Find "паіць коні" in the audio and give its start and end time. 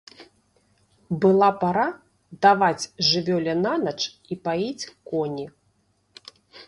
4.49-5.47